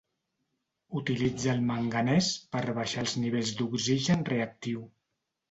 [1.01, 4.83] Utilitza el manganès per baixar els nivells d'oxigen reactiu.